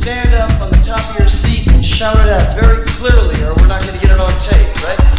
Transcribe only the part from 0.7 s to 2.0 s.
the top of your seat and